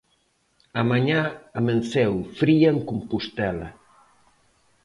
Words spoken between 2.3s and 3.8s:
fría en Compostela.